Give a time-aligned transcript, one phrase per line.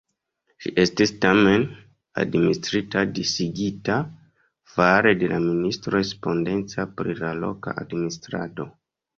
[0.65, 1.65] Ĝi estis tamen,
[2.23, 3.99] administrita disigita
[4.77, 8.69] fare de la ministro respondeca pri la loka administrado.